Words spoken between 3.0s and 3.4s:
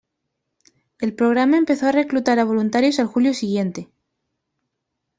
julio